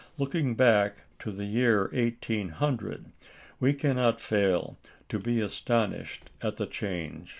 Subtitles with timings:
[0.17, 3.11] Looking back to the year 1800,
[3.59, 7.29] we cannot fail to be astonished at the change.